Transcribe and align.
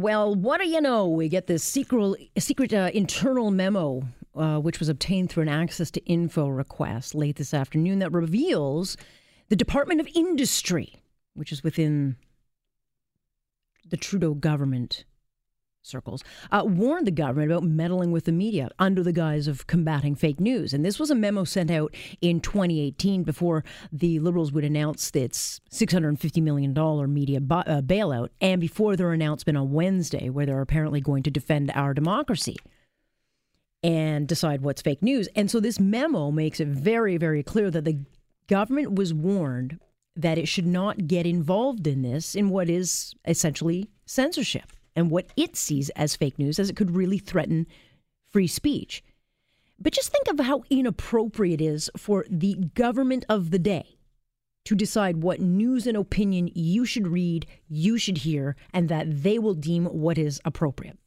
Well, 0.00 0.34
what 0.34 0.60
do 0.60 0.68
you 0.68 0.80
know? 0.80 1.06
We 1.06 1.28
get 1.28 1.46
this 1.46 1.62
secret, 1.62 2.30
secret 2.38 2.72
uh, 2.72 2.90
internal 2.94 3.50
memo, 3.50 4.08
uh, 4.34 4.58
which 4.58 4.78
was 4.78 4.88
obtained 4.88 5.30
through 5.30 5.42
an 5.42 5.48
access 5.48 5.90
to 5.92 6.04
info 6.06 6.48
request 6.48 7.14
late 7.14 7.36
this 7.36 7.52
afternoon, 7.52 7.98
that 7.98 8.10
reveals 8.10 8.96
the 9.48 9.56
Department 9.56 10.00
of 10.00 10.08
Industry, 10.14 10.94
which 11.34 11.52
is 11.52 11.62
within 11.62 12.16
the 13.88 13.98
Trudeau 13.98 14.32
government, 14.32 15.04
circles, 15.82 16.22
uh, 16.50 16.62
warned 16.64 17.06
the 17.06 17.12
government 17.12 17.50
about 17.50 17.64
meddling 17.64 18.12
with 18.12 18.24
the 18.24 18.32
media 18.32 18.70
under 18.78 19.02
the 19.02 19.12
guise 19.12 19.48
of 19.48 19.66
combating 19.66 20.14
fake 20.14 20.40
news. 20.40 20.72
And 20.72 20.84
this 20.84 20.98
was 20.98 21.10
a 21.10 21.14
memo 21.14 21.44
sent 21.44 21.70
out 21.70 21.94
in 22.20 22.40
2018 22.40 23.24
before 23.24 23.64
the 23.92 24.18
Liberals 24.20 24.52
would 24.52 24.64
announce 24.64 25.10
its 25.14 25.60
$650 25.70 26.42
million 26.42 26.72
media 27.12 27.38
uh, 27.38 27.82
bailout 27.82 28.28
and 28.40 28.60
before 28.60 28.96
their 28.96 29.12
announcement 29.12 29.58
on 29.58 29.72
Wednesday, 29.72 30.28
where 30.28 30.46
they're 30.46 30.60
apparently 30.60 31.00
going 31.00 31.22
to 31.24 31.30
defend 31.30 31.70
our 31.74 31.94
democracy 31.94 32.56
and 33.82 34.28
decide 34.28 34.60
what's 34.62 34.82
fake 34.82 35.02
news. 35.02 35.28
And 35.34 35.50
so 35.50 35.58
this 35.58 35.80
memo 35.80 36.30
makes 36.30 36.60
it 36.60 36.68
very, 36.68 37.16
very 37.16 37.42
clear 37.42 37.70
that 37.70 37.84
the 37.84 37.98
government 38.46 38.94
was 38.94 39.12
warned 39.12 39.80
that 40.14 40.38
it 40.38 40.46
should 40.46 40.66
not 40.66 41.08
get 41.08 41.26
involved 41.26 41.86
in 41.86 42.02
this 42.02 42.34
in 42.34 42.50
what 42.50 42.68
is 42.68 43.14
essentially 43.24 43.88
censorship 44.04 44.70
and 44.94 45.10
what 45.10 45.26
it 45.36 45.56
sees 45.56 45.90
as 45.90 46.16
fake 46.16 46.38
news, 46.38 46.58
as 46.58 46.70
it 46.70 46.76
could 46.76 46.96
really 46.96 47.18
threaten 47.18 47.66
free 48.30 48.46
speech. 48.46 49.02
But 49.78 49.92
just 49.92 50.10
think 50.10 50.28
of 50.28 50.44
how 50.44 50.62
inappropriate 50.70 51.60
it 51.60 51.64
is 51.64 51.90
for 51.96 52.24
the 52.30 52.54
government 52.74 53.24
of 53.28 53.50
the 53.50 53.58
day 53.58 53.98
to 54.64 54.74
decide 54.76 55.22
what 55.22 55.40
news 55.40 55.86
and 55.86 55.96
opinion 55.96 56.50
you 56.54 56.84
should 56.84 57.08
read, 57.08 57.46
you 57.68 57.98
should 57.98 58.18
hear, 58.18 58.54
and 58.72 58.88
that 58.88 59.22
they 59.22 59.38
will 59.38 59.54
deem 59.54 59.86
what 59.86 60.18
is 60.18 60.40
appropriate. 60.44 60.98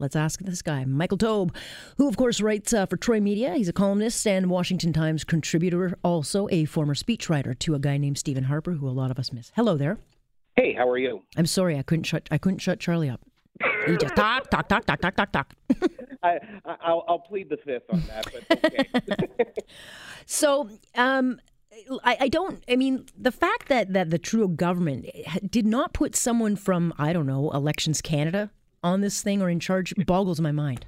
Let's 0.00 0.16
ask 0.16 0.40
this 0.40 0.62
guy, 0.62 0.84
Michael 0.84 1.18
Taube, 1.18 1.54
who, 1.96 2.08
of 2.08 2.16
course, 2.16 2.40
writes 2.40 2.72
uh, 2.72 2.86
for 2.86 2.96
Troy 2.96 3.20
Media. 3.20 3.54
He's 3.54 3.68
a 3.68 3.72
columnist 3.72 4.24
and 4.26 4.48
Washington 4.48 4.92
Times 4.92 5.24
contributor, 5.24 5.98
also 6.04 6.48
a 6.52 6.66
former 6.66 6.94
speechwriter 6.94 7.58
to 7.60 7.74
a 7.74 7.80
guy 7.80 7.96
named 7.98 8.18
Stephen 8.18 8.44
Harper, 8.44 8.72
who 8.72 8.88
a 8.88 8.90
lot 8.90 9.10
of 9.10 9.18
us 9.18 9.32
miss. 9.32 9.50
Hello 9.56 9.76
there. 9.76 9.98
Hey, 10.58 10.72
how 10.72 10.88
are 10.88 10.98
you? 10.98 11.22
I'm 11.36 11.46
sorry, 11.46 11.78
I 11.78 11.82
couldn't 11.82 12.02
shut 12.02 12.26
I 12.32 12.38
couldn't 12.38 12.58
shut 12.58 12.80
Charlie 12.80 13.08
up. 13.08 13.20
He 13.86 13.96
just 13.96 14.16
talk, 14.16 14.50
talk, 14.50 14.68
talk, 14.68 14.84
talk, 14.86 15.00
talk, 15.00 15.14
talk, 15.14 15.30
talk. 15.30 15.54
I, 16.24 16.38
I'll, 16.64 17.04
I'll 17.06 17.18
plead 17.20 17.48
the 17.48 17.58
fifth 17.58 17.84
on 17.92 18.02
that, 18.08 18.26
but 18.48 18.64
okay. 18.64 19.52
so, 20.26 20.68
um, 20.96 21.40
I, 22.02 22.16
I, 22.22 22.28
don't. 22.28 22.64
I 22.68 22.74
mean, 22.74 23.06
the 23.16 23.30
fact 23.30 23.68
that 23.68 23.92
that 23.92 24.10
the 24.10 24.18
Trudeau 24.18 24.48
government 24.48 25.06
did 25.48 25.64
not 25.64 25.92
put 25.92 26.16
someone 26.16 26.56
from 26.56 26.92
I 26.98 27.12
don't 27.12 27.26
know 27.26 27.52
Elections 27.52 28.00
Canada 28.00 28.50
on 28.82 29.00
this 29.00 29.22
thing 29.22 29.40
or 29.40 29.48
in 29.48 29.60
charge 29.60 29.94
boggles 30.06 30.40
my 30.40 30.50
mind. 30.50 30.86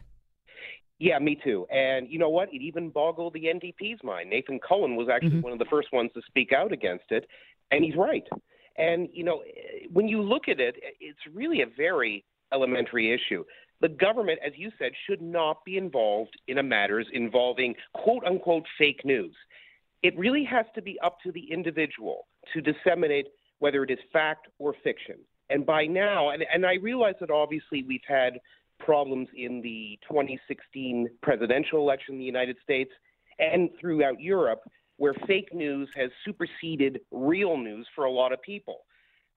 Yeah, 0.98 1.20
me 1.20 1.38
too. 1.44 1.66
And 1.72 2.10
you 2.10 2.18
know 2.18 2.28
what? 2.28 2.52
It 2.52 2.60
even 2.60 2.90
boggled 2.90 3.34
the 3.34 3.44
NDP's 3.44 4.02
mind. 4.02 4.30
Nathan 4.30 4.58
Cullen 4.66 4.96
was 4.96 5.08
actually 5.08 5.30
mm-hmm. 5.30 5.42
one 5.42 5.52
of 5.52 5.60
the 5.60 5.64
first 5.70 5.92
ones 5.92 6.10
to 6.14 6.22
speak 6.27 6.52
out 6.52 6.72
against 6.72 7.10
it, 7.10 7.27
and 7.70 7.84
he's 7.84 7.94
right. 7.94 8.27
And, 8.76 9.08
you 9.12 9.24
know, 9.24 9.40
eh, 9.40 9.86
when 9.92 10.08
you 10.08 10.22
look 10.22 10.48
at 10.48 10.60
it, 10.60 10.76
eh, 10.84 10.90
it's 11.00 11.18
really 11.32 11.62
a 11.62 11.66
very 11.76 12.24
elementary 12.52 13.12
issue. 13.12 13.44
The 13.80 13.88
government, 13.88 14.40
as 14.44 14.52
you 14.56 14.70
said, 14.78 14.92
should 15.08 15.22
not 15.22 15.64
be 15.64 15.77
involved 15.77 16.38
in 16.48 16.68
matters 16.68 17.06
involving 17.12 17.74
quote 17.94 18.24
unquote 18.24 18.64
fake 18.78 19.04
news. 19.04 19.34
It 20.02 20.18
really 20.18 20.44
has 20.44 20.66
to 20.74 20.82
be 20.82 20.98
up 21.00 21.18
to 21.24 21.32
the 21.32 21.50
individual 21.50 22.27
to 22.52 22.60
disseminate 22.60 23.28
whether 23.58 23.82
it 23.84 23.90
is 23.90 23.98
fact 24.12 24.48
or 24.58 24.74
fiction. 24.82 25.16
And 25.50 25.66
by 25.66 25.86
now, 25.86 26.30
and, 26.30 26.44
and 26.52 26.64
I 26.64 26.74
realize 26.74 27.14
that 27.20 27.30
obviously 27.30 27.82
we've 27.82 28.00
had 28.06 28.38
problems 28.78 29.28
in 29.36 29.60
the 29.60 29.98
2016 30.08 31.08
presidential 31.22 31.80
election 31.80 32.14
in 32.14 32.18
the 32.18 32.24
United 32.24 32.56
States 32.62 32.90
and 33.38 33.70
throughout 33.80 34.20
Europe 34.20 34.62
where 35.00 35.14
fake 35.26 35.55
news 35.55 35.88
has 35.96 36.11
superseded 36.27 37.00
real 37.11 37.56
news 37.56 37.88
for 37.94 38.05
a 38.05 38.11
lot 38.11 38.34
of 38.34 38.42
people. 38.42 38.80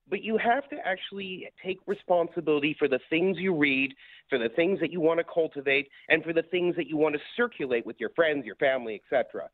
But 0.09 0.21
you 0.21 0.37
have 0.37 0.67
to 0.71 0.75
actually 0.83 1.47
take 1.65 1.79
responsibility 1.87 2.75
for 2.77 2.89
the 2.89 2.99
things 3.09 3.37
you 3.39 3.55
read, 3.55 3.93
for 4.29 4.37
the 4.37 4.49
things 4.49 4.81
that 4.81 4.91
you 4.91 4.99
want 4.99 5.21
to 5.21 5.23
cultivate, 5.23 5.87
and 6.09 6.21
for 6.21 6.33
the 6.33 6.41
things 6.41 6.75
that 6.75 6.87
you 6.87 6.97
want 6.97 7.15
to 7.15 7.21
circulate 7.37 7.85
with 7.85 7.95
your 7.97 8.09
friends, 8.09 8.45
your 8.45 8.57
family, 8.57 9.01
etc. 9.05 9.47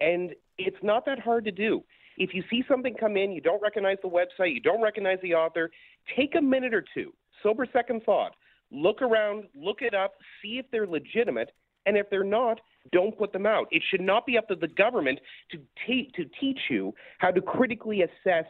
And 0.00 0.34
it's 0.58 0.82
not 0.82 1.06
that 1.06 1.20
hard 1.20 1.44
to 1.44 1.52
do. 1.52 1.84
If 2.18 2.34
you 2.34 2.42
see 2.50 2.64
something 2.66 2.96
come 2.98 3.16
in, 3.16 3.30
you 3.30 3.40
don't 3.40 3.62
recognize 3.62 3.98
the 4.02 4.08
website, 4.08 4.54
you 4.54 4.60
don't 4.60 4.82
recognize 4.82 5.18
the 5.22 5.34
author, 5.34 5.70
take 6.16 6.34
a 6.34 6.42
minute 6.42 6.74
or 6.74 6.84
two, 6.92 7.12
sober 7.40 7.68
second 7.72 8.02
thought. 8.02 8.32
Look 8.72 9.00
around, 9.00 9.44
look 9.54 9.80
it 9.80 9.94
up, 9.94 10.14
see 10.42 10.58
if 10.58 10.66
they're 10.72 10.88
legitimate, 10.88 11.52
and 11.86 11.96
if 11.96 12.08
they're 12.10 12.24
not, 12.24 12.60
don't 12.92 13.16
put 13.16 13.32
them 13.32 13.46
out. 13.46 13.66
It 13.70 13.82
should 13.90 14.00
not 14.00 14.26
be 14.26 14.36
up 14.36 14.48
to 14.48 14.54
the 14.54 14.68
government 14.68 15.20
to, 15.50 15.58
te- 15.86 16.10
to 16.16 16.24
teach 16.40 16.58
you 16.70 16.94
how 17.18 17.30
to 17.30 17.40
critically 17.40 18.02
assess 18.02 18.46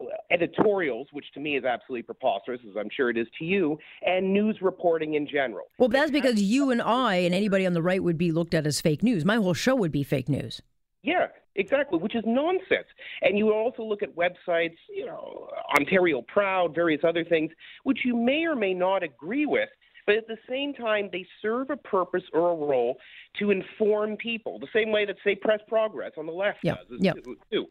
uh, 0.00 0.04
editorials, 0.30 1.08
which 1.12 1.26
to 1.34 1.40
me 1.40 1.56
is 1.56 1.64
absolutely 1.64 2.02
preposterous, 2.02 2.60
as 2.68 2.76
I'm 2.78 2.88
sure 2.94 3.10
it 3.10 3.16
is 3.16 3.26
to 3.38 3.44
you, 3.44 3.78
and 4.04 4.32
news 4.32 4.58
reporting 4.60 5.14
in 5.14 5.26
general. 5.26 5.66
Well, 5.78 5.88
that's 5.88 6.10
because 6.10 6.40
you 6.40 6.70
and 6.70 6.82
I 6.82 7.16
and 7.16 7.34
anybody 7.34 7.66
on 7.66 7.72
the 7.72 7.82
right 7.82 8.02
would 8.02 8.18
be 8.18 8.32
looked 8.32 8.54
at 8.54 8.66
as 8.66 8.80
fake 8.80 9.02
news. 9.02 9.24
My 9.24 9.36
whole 9.36 9.54
show 9.54 9.74
would 9.74 9.92
be 9.92 10.02
fake 10.02 10.28
news. 10.28 10.60
Yeah, 11.02 11.28
exactly, 11.54 11.98
which 11.98 12.16
is 12.16 12.24
nonsense. 12.26 12.88
And 13.22 13.38
you 13.38 13.52
also 13.52 13.84
look 13.84 14.02
at 14.02 14.14
websites, 14.16 14.76
you 14.88 15.06
know, 15.06 15.48
Ontario 15.78 16.22
Proud, 16.22 16.74
various 16.74 17.02
other 17.04 17.24
things, 17.24 17.52
which 17.84 18.00
you 18.04 18.16
may 18.16 18.44
or 18.44 18.56
may 18.56 18.74
not 18.74 19.02
agree 19.02 19.46
with, 19.46 19.68
but 20.06 20.16
at 20.16 20.26
the 20.26 20.38
same 20.48 20.72
time, 20.72 21.08
they 21.12 21.26
serve 21.42 21.70
a 21.70 21.76
purpose 21.76 22.22
or 22.32 22.52
a 22.52 22.54
role 22.54 22.96
to 23.38 23.50
inform 23.50 24.16
people, 24.16 24.58
the 24.58 24.68
same 24.72 24.90
way 24.90 25.04
that, 25.04 25.16
say, 25.24 25.34
Press 25.34 25.60
Progress 25.68 26.12
on 26.16 26.26
the 26.26 26.32
left 26.32 26.58
yep. 26.62 26.78
does 26.88 26.98
yep. 27.00 27.16
too. 27.52 27.66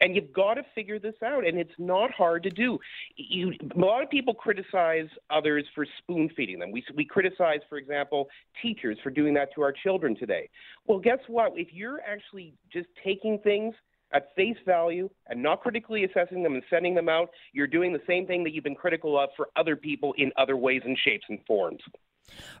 And 0.00 0.14
you've 0.14 0.32
got 0.32 0.54
to 0.54 0.62
figure 0.76 1.00
this 1.00 1.16
out, 1.24 1.44
and 1.44 1.58
it's 1.58 1.72
not 1.76 2.12
hard 2.12 2.44
to 2.44 2.50
do. 2.50 2.78
You, 3.16 3.52
a 3.74 3.78
lot 3.78 4.00
of 4.00 4.08
people 4.08 4.32
criticize 4.32 5.08
others 5.28 5.64
for 5.74 5.84
spoon 5.98 6.30
feeding 6.36 6.60
them. 6.60 6.70
We, 6.70 6.84
we 6.94 7.04
criticize, 7.04 7.60
for 7.68 7.78
example, 7.78 8.28
teachers 8.62 8.96
for 9.02 9.10
doing 9.10 9.34
that 9.34 9.48
to 9.56 9.62
our 9.62 9.72
children 9.72 10.14
today. 10.14 10.48
Well, 10.86 11.00
guess 11.00 11.18
what? 11.26 11.52
If 11.56 11.68
you're 11.72 12.00
actually 12.02 12.54
just 12.72 12.86
taking 13.04 13.40
things 13.40 13.74
at 14.12 14.34
face 14.36 14.56
value 14.64 15.08
and 15.28 15.42
not 15.42 15.60
critically 15.60 16.04
assessing 16.04 16.42
them 16.42 16.54
and 16.54 16.62
sending 16.70 16.94
them 16.94 17.08
out, 17.08 17.30
you're 17.52 17.66
doing 17.66 17.92
the 17.92 18.02
same 18.06 18.26
thing 18.26 18.42
that 18.44 18.52
you've 18.52 18.64
been 18.64 18.74
critical 18.74 19.18
of 19.18 19.30
for 19.36 19.48
other 19.56 19.76
people 19.76 20.14
in 20.18 20.32
other 20.36 20.56
ways 20.56 20.82
and 20.84 20.96
shapes 21.04 21.24
and 21.28 21.38
forms. 21.46 21.80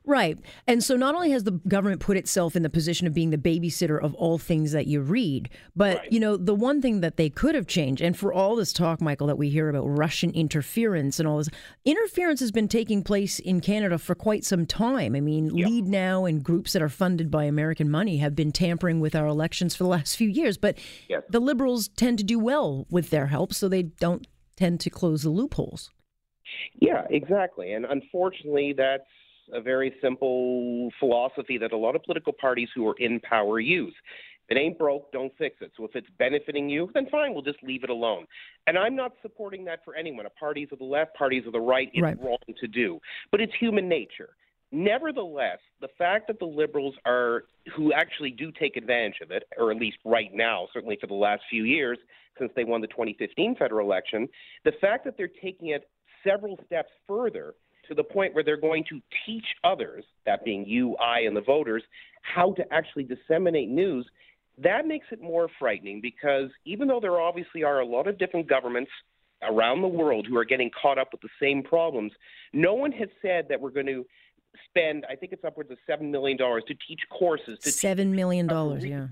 Right. 0.04 0.38
And 0.66 0.82
so 0.82 0.96
not 0.96 1.14
only 1.14 1.30
has 1.30 1.44
the 1.44 1.52
government 1.68 2.00
put 2.00 2.16
itself 2.16 2.56
in 2.56 2.62
the 2.62 2.70
position 2.70 3.06
of 3.06 3.14
being 3.14 3.30
the 3.30 3.38
babysitter 3.38 4.02
of 4.02 4.14
all 4.14 4.38
things 4.38 4.72
that 4.72 4.86
you 4.86 5.00
read, 5.00 5.50
but 5.76 5.98
right. 5.98 6.12
you 6.12 6.20
know, 6.20 6.36
the 6.36 6.54
one 6.54 6.80
thing 6.80 7.00
that 7.00 7.16
they 7.16 7.28
could 7.28 7.54
have 7.54 7.66
changed 7.66 8.00
and 8.00 8.16
for 8.16 8.32
all 8.32 8.56
this 8.56 8.72
talk 8.72 9.00
Michael 9.00 9.26
that 9.26 9.36
we 9.36 9.50
hear 9.50 9.68
about 9.68 9.84
Russian 9.86 10.30
interference 10.30 11.18
and 11.18 11.28
all 11.28 11.38
this 11.38 11.50
interference 11.84 12.40
has 12.40 12.50
been 12.50 12.68
taking 12.68 13.02
place 13.02 13.38
in 13.38 13.60
Canada 13.60 13.98
for 13.98 14.14
quite 14.14 14.44
some 14.44 14.66
time. 14.66 15.14
I 15.14 15.20
mean, 15.20 15.56
yep. 15.56 15.68
Leadnow 15.68 16.28
and 16.28 16.42
groups 16.42 16.72
that 16.72 16.82
are 16.82 16.88
funded 16.88 17.30
by 17.30 17.44
American 17.44 17.90
money 17.90 18.18
have 18.18 18.34
been 18.34 18.52
tampering 18.52 19.00
with 19.00 19.14
our 19.14 19.26
elections 19.26 19.76
for 19.76 19.84
the 19.84 19.90
last 19.90 20.16
few 20.16 20.28
years, 20.28 20.56
but 20.56 20.78
yes. 21.08 21.22
the 21.28 21.40
liberals 21.40 21.88
tend 21.88 22.18
to 22.18 22.24
do 22.24 22.38
well 22.38 22.86
with 22.90 23.10
their 23.10 23.26
help 23.26 23.52
so 23.52 23.68
they 23.68 23.82
don't 23.82 24.26
tend 24.56 24.80
to 24.80 24.90
close 24.90 25.22
the 25.22 25.30
loopholes. 25.30 25.90
Yeah, 26.80 27.06
exactly. 27.10 27.72
And 27.72 27.84
unfortunately 27.84 28.74
that's 28.76 29.02
a 29.52 29.60
very 29.60 29.94
simple 30.02 30.90
philosophy 30.98 31.58
that 31.58 31.72
a 31.72 31.76
lot 31.76 31.96
of 31.96 32.02
political 32.02 32.32
parties 32.32 32.68
who 32.74 32.86
are 32.88 32.96
in 32.98 33.20
power 33.20 33.60
use. 33.60 33.94
If 34.48 34.56
it 34.56 34.60
ain't 34.60 34.78
broke, 34.78 35.12
don't 35.12 35.32
fix 35.36 35.56
it. 35.60 35.72
So 35.76 35.84
if 35.84 35.94
it's 35.94 36.06
benefiting 36.18 36.70
you, 36.70 36.90
then 36.94 37.06
fine, 37.10 37.34
we'll 37.34 37.42
just 37.42 37.62
leave 37.62 37.84
it 37.84 37.90
alone. 37.90 38.26
And 38.66 38.78
I'm 38.78 38.96
not 38.96 39.12
supporting 39.20 39.64
that 39.66 39.84
for 39.84 39.94
anyone. 39.94 40.24
A 40.24 40.30
parties 40.30 40.68
of 40.72 40.78
the 40.78 40.84
left, 40.84 41.14
parties 41.14 41.44
of 41.46 41.52
the 41.52 41.60
right, 41.60 41.90
it's 41.92 42.02
right. 42.02 42.22
wrong 42.22 42.38
to 42.58 42.66
do. 42.66 42.98
But 43.30 43.40
it's 43.40 43.52
human 43.60 43.88
nature. 43.88 44.30
Nevertheless, 44.70 45.58
the 45.80 45.88
fact 45.96 46.26
that 46.28 46.38
the 46.38 46.46
liberals 46.46 46.94
are, 47.06 47.44
who 47.74 47.92
actually 47.92 48.30
do 48.30 48.50
take 48.52 48.76
advantage 48.76 49.20
of 49.22 49.30
it, 49.30 49.44
or 49.58 49.70
at 49.70 49.78
least 49.78 49.98
right 50.04 50.30
now, 50.32 50.68
certainly 50.72 50.98
for 51.00 51.06
the 51.06 51.14
last 51.14 51.42
few 51.50 51.64
years 51.64 51.98
since 52.38 52.52
they 52.54 52.64
won 52.64 52.80
the 52.80 52.86
2015 52.86 53.56
federal 53.56 53.86
election, 53.86 54.28
the 54.64 54.72
fact 54.80 55.04
that 55.04 55.16
they're 55.16 55.30
taking 55.42 55.68
it 55.68 55.88
several 56.26 56.58
steps 56.66 56.90
further 57.06 57.54
to 57.88 57.94
the 57.94 58.04
point 58.04 58.34
where 58.34 58.44
they're 58.44 58.60
going 58.60 58.84
to 58.90 59.00
teach 59.26 59.44
others, 59.64 60.04
that 60.26 60.44
being 60.44 60.64
you, 60.66 60.96
I, 60.96 61.20
and 61.20 61.36
the 61.36 61.40
voters, 61.40 61.82
how 62.22 62.52
to 62.52 62.64
actually 62.72 63.04
disseminate 63.04 63.68
news, 63.68 64.06
that 64.62 64.86
makes 64.86 65.06
it 65.10 65.22
more 65.22 65.48
frightening 65.58 66.00
because 66.00 66.50
even 66.64 66.88
though 66.88 67.00
there 67.00 67.20
obviously 67.20 67.62
are 67.62 67.80
a 67.80 67.86
lot 67.86 68.06
of 68.06 68.18
different 68.18 68.48
governments 68.48 68.90
around 69.42 69.82
the 69.82 69.88
world 69.88 70.26
who 70.28 70.36
are 70.36 70.44
getting 70.44 70.70
caught 70.80 70.98
up 70.98 71.08
with 71.12 71.20
the 71.20 71.28
same 71.40 71.62
problems, 71.62 72.12
no 72.52 72.74
one 72.74 72.92
has 72.92 73.08
said 73.22 73.46
that 73.48 73.60
we're 73.60 73.70
going 73.70 73.86
to 73.86 74.04
spend, 74.68 75.04
I 75.08 75.16
think 75.16 75.32
it's 75.32 75.44
upwards 75.44 75.70
of 75.70 75.78
$7 75.88 76.10
million 76.10 76.38
to 76.38 76.60
teach 76.86 77.00
courses. 77.10 77.58
To 77.60 77.70
$7 77.70 78.08
million, 78.08 78.48
yeah. 78.80 79.06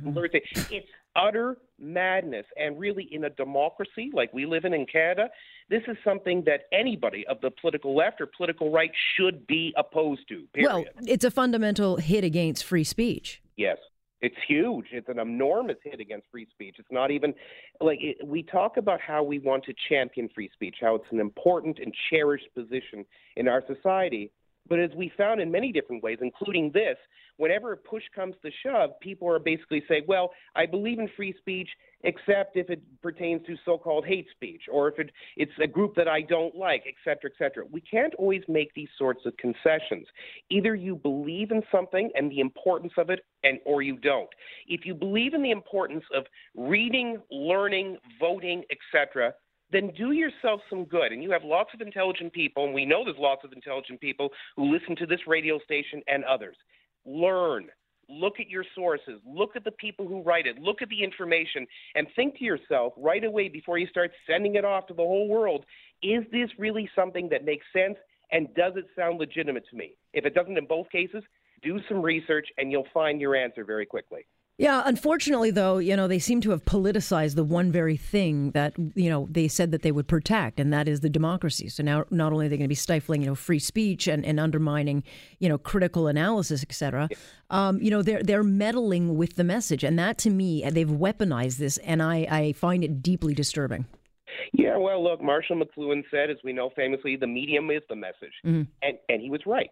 It's 0.71 0.89
utter 1.15 1.57
madness. 1.79 2.47
And 2.57 2.79
really, 2.79 3.09
in 3.11 3.25
a 3.25 3.31
democracy 3.31 4.11
like 4.13 4.33
we 4.33 4.47
live 4.47 4.65
in 4.65 4.75
in 4.75 4.87
Canada, 4.87 5.29
this 5.69 5.83
is 5.89 5.97
something 6.05 6.45
that 6.47 6.63
anybody 6.73 7.27
of 7.27 7.41
the 7.41 7.51
political 7.51 7.97
left 7.97 8.21
or 8.21 8.27
political 8.27 8.71
right 8.71 8.91
should 9.17 9.47
be 9.47 9.75
opposed 9.77 10.29
to. 10.29 10.47
Period. 10.53 10.73
Well, 10.73 10.85
it's 11.07 11.25
a 11.25 11.31
fundamental 11.31 11.97
hit 11.97 12.25
against 12.25 12.65
free 12.65 12.85
speech. 12.85 13.43
Yes. 13.57 13.79
It's 14.23 14.37
huge. 14.49 14.87
It's 14.93 15.09
an 15.09 15.19
enormous 15.19 15.77
hit 15.85 16.01
against 16.01 16.27
free 16.33 16.47
speech. 16.51 16.77
It's 16.79 16.89
not 16.91 17.11
even 17.11 17.35
like 17.81 17.99
it, 18.01 18.27
we 18.27 18.43
talk 18.43 18.79
about 18.79 19.01
how 19.01 19.23
we 19.23 19.39
want 19.39 19.65
to 19.65 19.75
champion 19.89 20.29
free 20.35 20.51
speech, 20.55 20.77
how 20.81 20.95
it's 20.95 21.05
an 21.11 21.21
important 21.21 21.79
and 21.79 21.95
cherished 22.11 22.49
position 22.55 23.05
in 23.37 23.47
our 23.47 23.63
society. 23.67 24.33
But 24.69 24.81
as 24.81 24.91
we 24.97 25.13
found 25.17 25.41
in 25.41 25.51
many 25.51 25.73
different 25.73 26.03
ways, 26.03 26.19
including 26.21 26.71
this, 26.73 26.97
whenever 27.37 27.73
a 27.73 27.77
push 27.77 28.03
comes 28.15 28.35
to 28.43 28.51
shove, 28.65 28.91
people 29.01 29.29
are 29.29 29.39
basically 29.39 29.83
saying, 29.89 30.05
well, 30.09 30.31
I 30.55 30.67
believe 30.67 30.99
in 30.99 31.09
free 31.17 31.35
speech, 31.39 31.69
except 32.03 32.57
if 32.57 32.71
it 32.71 32.83
pertains 33.03 33.45
to 33.47 33.57
so 33.65 33.79
called 33.79 34.07
hate 34.07 34.27
speech 34.33 34.63
or 34.71 34.89
if 34.89 34.99
it, 34.99 35.11
it's 35.37 35.53
a 35.63 35.67
group 35.67 35.95
that 35.97 36.09
I 36.09 36.23
don't 36.23 36.55
like, 36.55 36.85
et 36.87 36.95
cetera, 37.05 37.31
et 37.31 37.39
cetera. 37.39 37.65
We 37.71 37.81
can't 37.81 38.15
always 38.15 38.43
make 38.49 38.73
these 38.75 38.89
sorts 38.99 39.27
of 39.27 39.37
concessions. 39.37 40.07
Either 40.51 40.75
you 40.75 40.97
believe 40.97 41.51
in 41.51 41.63
something 41.71 42.11
and 42.15 42.31
the 42.31 42.41
importance 42.41 42.93
of 42.97 43.11
it, 43.11 43.21
and 43.45 43.59
or 43.65 43.83
you 43.83 43.97
don't. 43.97 44.29
If 44.67 44.85
you 44.85 44.95
believe 44.95 45.35
in 45.35 45.43
the 45.43 45.51
importance 45.51 46.05
of 46.15 46.25
reading, 46.57 47.19
learning, 47.31 47.99
voting, 48.19 48.65
etc., 48.71 49.35
then 49.71 49.93
do 49.97 50.13
yourself 50.13 50.61
some 50.71 50.85
good. 50.85 51.13
And 51.13 51.23
you 51.23 51.31
have 51.33 51.45
lots 51.45 51.71
of 51.75 51.81
intelligent 51.81 52.33
people, 52.33 52.65
and 52.65 52.75
we 52.75 52.85
know 52.85 53.05
there's 53.05 53.17
lots 53.19 53.45
of 53.45 53.53
intelligent 53.53 54.01
people 54.01 54.31
who 54.57 54.73
listen 54.73 54.97
to 54.97 55.07
this 55.07 55.21
radio 55.27 55.59
station 55.61 56.03
and 56.07 56.25
others. 56.25 56.57
Learn. 57.05 57.69
Look 58.09 58.39
at 58.39 58.49
your 58.49 58.65
sources. 58.75 59.21
Look 59.27 59.57
at 59.57 59.65
the 59.65 59.73
people 59.73 60.07
who 60.07 60.23
write 60.23 60.47
it. 60.47 60.61
Look 60.61 60.81
at 60.81 60.89
the 60.89 61.03
information 61.03 61.67
and 61.97 62.07
think 62.15 62.39
to 62.39 62.45
yourself 62.45 62.93
right 62.97 63.25
away 63.25 63.49
before 63.49 63.79
you 63.79 63.89
start 63.89 64.13
sending 64.31 64.55
it 64.55 64.65
off 64.65 64.87
to 64.87 64.95
the 64.95 65.03
whole 65.03 65.29
world 65.29 65.65
is 66.03 66.25
this 66.31 66.51
really 66.59 66.89
something 66.95 67.29
that 67.31 67.45
makes 67.45 67.65
sense? 67.73 67.97
And 68.33 68.53
does 68.55 68.75
it 68.77 68.87
sound 68.97 69.19
legitimate 69.19 69.65
to 69.71 69.77
me? 69.77 69.97
If 70.13 70.25
it 70.25 70.35
doesn't 70.35 70.59
in 70.59 70.67
both 70.67 70.91
cases, 70.91 71.23
do 71.63 71.81
some 71.89 72.03
research 72.03 72.49
and 72.59 72.71
you'll 72.71 72.87
find 72.93 73.21
your 73.21 73.35
answer 73.35 73.65
very 73.65 73.87
quickly. 73.87 74.27
Yeah, 74.59 74.83
unfortunately, 74.87 75.51
though, 75.51 75.77
you 75.77 75.95
know, 75.95 76.09
they 76.09 76.19
seem 76.19 76.41
to 76.41 76.51
have 76.51 76.65
politicized 76.65 77.35
the 77.35 77.45
one 77.45 77.71
very 77.71 77.99
thing 77.99 78.53
that, 78.53 78.73
you 78.95 79.11
know, 79.11 79.29
they 79.31 79.49
said 79.49 79.71
that 79.73 79.83
they 79.83 79.93
would 79.93 80.09
protect, 80.09 80.59
and 80.59 80.73
that 80.73 80.89
is 80.89 81.01
the 81.01 81.11
democracy. 81.11 81.69
So 81.69 81.83
now 81.83 82.07
not 82.11 82.33
only 82.33 82.47
are 82.47 82.49
they 82.49 82.57
going 82.57 82.65
to 82.65 82.69
be 82.69 82.75
stifling, 82.75 83.21
you 83.21 83.27
know, 83.27 83.35
free 83.35 83.59
speech 83.59 84.09
and, 84.09 84.25
and 84.25 84.41
undermining, 84.41 85.05
you 85.41 85.51
know, 85.51 85.59
critical 85.59 86.07
analysis, 86.07 86.63
et 86.63 86.73
cetera, 86.73 87.11
um, 87.51 87.83
you 87.83 87.91
know, 87.91 88.01
they're, 88.01 88.23
they're 88.23 88.43
meddling 88.43 89.19
with 89.19 89.37
the 89.37 89.45
message. 89.45 89.85
And 89.85 89.99
that, 89.99 90.17
to 90.19 90.31
me, 90.31 90.65
they've 90.71 90.89
weaponized 90.89 91.59
this, 91.59 91.77
and 91.79 92.03
I, 92.03 92.27
I 92.31 92.53
find 92.55 92.83
it 92.83 93.03
deeply 93.03 93.35
disturbing. 93.35 93.85
Yeah, 94.55 94.79
well, 94.79 95.05
look, 95.05 95.23
Marshall 95.23 95.61
McLuhan 95.61 96.03
said, 96.11 96.31
as 96.31 96.39
we 96.43 96.55
know 96.55 96.71
famously, 96.75 97.17
the 97.17 97.27
medium 97.27 97.71
is 97.71 97.83
the 97.91 97.97
message. 97.97 98.33
Mm-hmm. 98.45 98.63
And, 98.81 98.99
and 99.11 99.21
he 99.21 99.29
was 99.29 99.43
right 99.45 99.69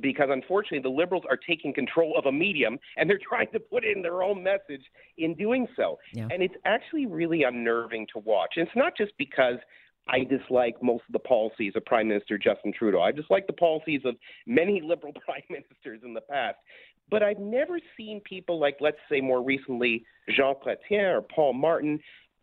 because 0.00 0.28
unfortunately 0.30 0.80
the 0.80 0.94
liberals 0.94 1.24
are 1.28 1.36
taking 1.36 1.72
control 1.72 2.14
of 2.16 2.26
a 2.26 2.32
medium 2.32 2.78
and 2.96 3.08
they're 3.08 3.20
trying 3.28 3.50
to 3.52 3.60
put 3.60 3.84
in 3.84 4.02
their 4.02 4.22
own 4.22 4.42
message 4.42 4.84
in 5.16 5.34
doing 5.34 5.66
so. 5.76 5.98
Yeah. 6.12 6.28
And 6.30 6.42
it's 6.42 6.54
actually 6.64 7.06
really 7.06 7.44
unnerving 7.44 8.06
to 8.12 8.20
watch. 8.20 8.54
And 8.56 8.66
it's 8.66 8.76
not 8.76 8.96
just 8.96 9.12
because 9.18 9.56
I 10.08 10.24
dislike 10.24 10.82
most 10.82 11.04
of 11.08 11.12
the 11.12 11.18
policies 11.18 11.74
of 11.76 11.84
Prime 11.84 12.08
Minister 12.08 12.38
Justin 12.38 12.72
Trudeau. 12.72 13.00
I 13.00 13.12
dislike 13.12 13.46
the 13.46 13.52
policies 13.52 14.02
of 14.04 14.16
many 14.46 14.80
liberal 14.84 15.12
prime 15.24 15.42
ministers 15.50 16.00
in 16.04 16.14
the 16.14 16.20
past. 16.22 16.56
But 17.10 17.22
I've 17.22 17.38
never 17.38 17.78
seen 17.96 18.20
people 18.20 18.58
like, 18.58 18.76
let's 18.80 18.98
say 19.10 19.20
more 19.20 19.42
recently, 19.42 20.04
Jean 20.28 20.54
Chrétien 20.54 21.14
or 21.14 21.22
Paul 21.22 21.54
Martin 21.54 21.98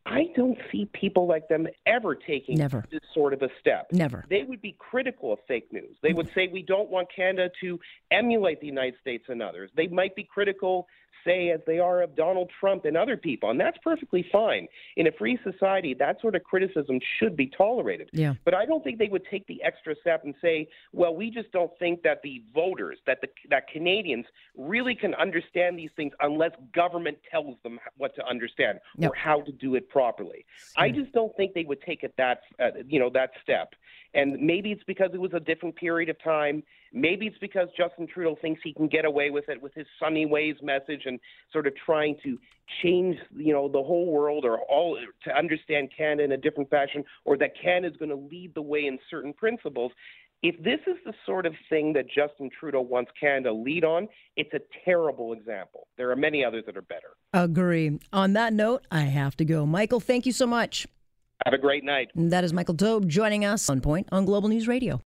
I 0.06 0.25
don't 0.36 0.57
see 0.72 0.86
people 0.94 1.28
like 1.28 1.48
them 1.48 1.68
ever 1.88 2.13
taking 2.13 2.57
Never. 2.57 2.86
this 2.92 3.02
sort 3.13 3.34
of 3.34 3.42
a 3.42 3.50
step. 3.60 3.88
Never. 3.92 4.24
They 4.30 4.44
would 4.44 4.62
be 4.62 4.75
critical 4.78 5.34
of 5.34 5.40
fake 5.48 5.74
news. 5.74 5.98
They 6.04 6.13
would 6.13 6.28
mm. 6.28 6.36
say 6.36 6.48
we 6.48 6.62
don't 6.62 6.92
want 6.92 7.07
Canada 7.13 7.50
to 7.62 7.80
emulate 8.12 8.62
the 8.62 8.68
United 8.68 8.96
States 9.02 9.25
and 9.30 9.42
others. 9.42 9.72
They 9.75 9.88
might 9.88 10.16
be 10.16 10.24
critical 10.24 10.88
say 11.23 11.50
as 11.50 11.59
they 11.65 11.79
are 11.79 12.01
of 12.01 12.15
Donald 12.15 12.51
Trump 12.59 12.85
and 12.85 12.97
other 12.97 13.17
people, 13.17 13.50
and 13.50 13.59
that's 13.59 13.77
perfectly 13.83 14.25
fine. 14.31 14.67
In 14.97 15.07
a 15.07 15.12
free 15.12 15.39
society, 15.44 15.94
that 15.95 16.19
sort 16.21 16.35
of 16.35 16.44
criticism 16.44 17.00
should 17.19 17.35
be 17.35 17.47
tolerated. 17.47 18.09
Yeah. 18.13 18.33
But 18.44 18.53
I 18.53 18.65
don't 18.65 18.83
think 18.83 19.00
they 19.00 19.07
would 19.07 19.25
take 19.29 19.45
the 19.47 19.62
extra 19.63 19.95
step 20.01 20.23
and 20.23 20.33
say, 20.41 20.67
well, 20.91 21.15
we 21.15 21.29
just 21.29 21.51
don't 21.51 21.71
think 21.79 22.03
that 22.03 22.21
the 22.23 22.44
voters, 22.53 23.00
that 23.06 23.21
the 23.21 23.29
that 23.50 23.67
Canadians 23.67 24.25
really 24.57 24.95
can 24.95 25.13
understand 25.15 25.77
these 25.77 25.91
things 25.95 26.13
unless 26.21 26.51
government 26.73 27.18
tells 27.29 27.56
them 27.63 27.79
what 27.97 28.15
to 28.15 28.25
understand 28.25 28.79
yep. 28.97 29.11
or 29.11 29.15
how 29.15 29.41
to 29.41 29.51
do 29.51 29.75
it 29.75 29.89
properly. 29.89 30.45
I 30.77 30.89
just 30.89 31.11
don't 31.11 31.35
think 31.35 31.53
they 31.53 31.63
would 31.63 31.81
take 31.81 32.03
it 32.03 32.13
that 32.18 32.41
uh, 32.59 32.71
you 32.88 33.00
know 33.00 33.09
that 33.11 33.31
step. 33.44 33.73
And 34.15 34.39
maybe 34.39 34.71
it's 34.71 34.83
because 34.88 35.12
it 35.13 35.19
was 35.19 35.33
a 35.33 35.39
different 35.41 35.75
period 35.75 36.09
of 36.09 36.15
time. 36.23 36.63
Maybe 36.94 37.27
it's 37.27 37.38
because 37.39 37.67
Justin 37.77 38.07
Trudeau 38.07 38.38
thinks 38.41 38.62
he 38.63 38.73
can 38.73 38.88
get 38.88 39.03
away 39.03 39.29
with 39.29 39.50
it 39.50 39.62
with 39.62 39.73
his 39.73 39.85
sunny 40.00 40.25
ways 40.25 40.56
message 40.63 41.01
and 41.06 41.19
sort 41.51 41.67
of 41.67 41.73
trying 41.85 42.15
to 42.23 42.38
change, 42.81 43.17
you 43.35 43.53
know, 43.53 43.67
the 43.67 43.83
whole 43.83 44.09
world 44.12 44.45
or 44.45 44.59
all 44.62 44.97
to 45.25 45.38
understand 45.38 45.89
Canada 45.95 46.23
in 46.23 46.31
a 46.31 46.38
different 46.38 46.69
fashion, 46.69 47.03
or 47.25 47.38
that 47.38 47.51
Canada 47.62 47.94
is 47.94 47.97
going 47.97 48.09
to 48.09 48.15
lead 48.15 48.56
the 48.56 48.62
way 48.62 48.85
in 48.85 48.97
certain 49.12 49.33
principles. 49.33 49.91
If 50.41 50.57
this 50.63 50.79
is 50.88 50.95
the 51.06 51.13
sort 51.25 51.45
of 51.45 51.53
thing 51.69 51.94
that 51.94 52.06
Justin 52.07 52.50
Trudeau 52.57 52.81
wants 52.81 53.11
Canada 53.19 53.51
lead 53.51 53.83
on, 53.83 54.07
it's 54.38 54.53
a 54.53 54.59
terrible 54.85 55.33
example. 55.33 55.88
There 55.97 56.09
are 56.11 56.15
many 56.15 56.45
others 56.45 56.63
that 56.68 56.77
are 56.77 56.81
better. 56.81 57.09
Agree. 57.33 58.00
On 58.13 58.33
that 58.33 58.53
note, 58.53 58.85
I 58.91 59.01
have 59.01 59.35
to 59.38 59.45
go. 59.45 59.65
Michael, 59.65 60.00
thank 60.00 60.25
you 60.25 60.31
so 60.31 60.47
much. 60.47 60.88
Have 61.45 61.53
a 61.53 61.59
great 61.59 61.83
night. 61.83 62.09
That 62.15 62.44
is 62.44 62.53
Michael 62.53 62.74
Taube 62.74 63.07
joining 63.07 63.45
us 63.45 63.69
on 63.69 63.80
Point 63.80 64.09
on 64.12 64.25
Global 64.25 64.50
News 64.50 64.68
Radio. 64.68 65.03